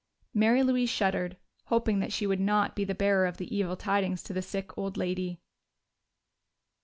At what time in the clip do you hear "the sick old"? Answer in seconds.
4.33-4.97